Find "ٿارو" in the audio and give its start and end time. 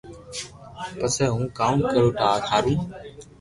2.19-2.73